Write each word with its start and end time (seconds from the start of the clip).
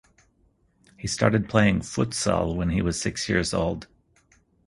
He 0.97 1.05
started 1.07 1.47
playing 1.47 1.81
futsal 1.81 2.55
when 2.55 2.71
he 2.71 2.81
was 2.81 2.99
six 2.99 3.29
years 3.29 3.53
old. 3.53 3.85